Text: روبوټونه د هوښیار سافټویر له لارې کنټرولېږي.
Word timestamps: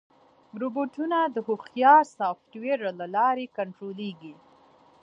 روبوټونه 0.61 1.17
د 1.35 1.37
هوښیار 1.47 2.03
سافټویر 2.17 2.79
له 2.99 3.05
لارې 3.15 3.45
کنټرولېږي. 3.57 4.33